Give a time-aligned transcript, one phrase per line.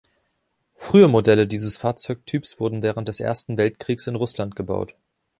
[0.73, 4.95] Frühe Modelle dieses Fahrzeugtyps wurden während des Ersten Weltkriegs in Russland gebaut.